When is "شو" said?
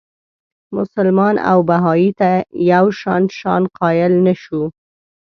4.41-4.61